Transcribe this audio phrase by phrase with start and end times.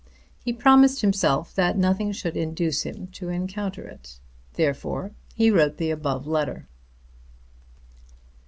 [0.43, 4.19] He promised himself that nothing should induce him to encounter it.
[4.53, 6.67] Therefore, he wrote the above letter.